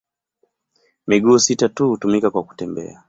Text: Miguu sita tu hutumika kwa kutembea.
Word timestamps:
Miguu 1.07 1.39
sita 1.39 1.69
tu 1.69 1.87
hutumika 1.89 2.29
kwa 2.31 2.43
kutembea. 2.43 2.99